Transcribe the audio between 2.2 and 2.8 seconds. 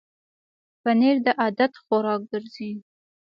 ګرځي.